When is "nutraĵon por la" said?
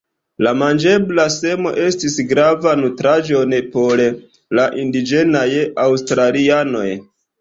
2.79-4.67